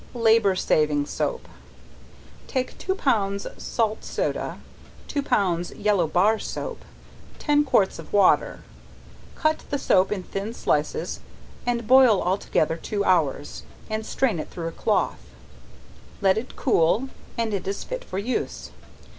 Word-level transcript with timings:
Labor 0.15 0.55
saving 0.55 1.05
Soap. 1.05 1.47
Take 2.47 2.75
two 2.79 2.95
pounds 2.95 3.45
salt 3.59 4.03
soda, 4.03 4.57
two 5.07 5.21
pounds 5.21 5.69
yellow 5.73 6.07
bar 6.07 6.39
soap, 6.39 6.79
ten 7.37 7.63
quarts 7.63 7.99
of 7.99 8.11
water. 8.11 8.63
Cut 9.35 9.59
the 9.69 9.77
soap 9.77 10.11
in 10.11 10.23
thin 10.23 10.55
slices, 10.55 11.19
and 11.67 11.85
boil 11.85 12.19
all 12.19 12.39
together 12.39 12.77
two 12.77 13.05
hours, 13.05 13.61
and 13.91 14.03
strain 14.03 14.39
it 14.39 14.49
through 14.49 14.69
a 14.69 14.71
cloth, 14.71 15.21
let 16.19 16.35
it 16.35 16.55
cool 16.55 17.09
and 17.37 17.53
it 17.53 17.67
is 17.67 17.83
fit 17.83 18.03
for 18.03 18.17
use. 18.17 18.71